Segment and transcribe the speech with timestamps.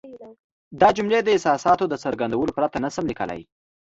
[0.81, 3.41] دا جملې د احساساتو د څرګندولو پرته نه شم لیکلای.